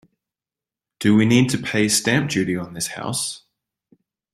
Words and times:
Do 0.97 1.15
we 1.15 1.25
need 1.27 1.51
to 1.51 1.59
pay 1.59 1.87
stamp 1.87 2.31
duty 2.31 2.57
on 2.57 2.73
this 2.73 2.87
house? 2.87 3.43